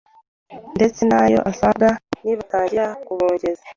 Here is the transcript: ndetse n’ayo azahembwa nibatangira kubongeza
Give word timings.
ndetse 0.77 1.01
n’ayo 1.09 1.39
azahembwa 1.49 1.89
nibatangira 2.23 2.85
kubongeza 3.05 3.63